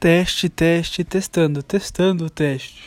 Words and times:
Teste, 0.00 0.48
teste, 0.48 1.02
testando, 1.02 1.60
testando 1.60 2.26
o 2.26 2.30
teste. 2.30 2.84